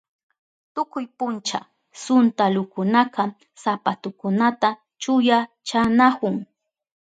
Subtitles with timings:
[0.73, 1.59] Tukuy puncha
[2.03, 3.23] suntalukunaka
[3.61, 4.69] sapatukunata
[5.01, 6.35] chuyanchanahun.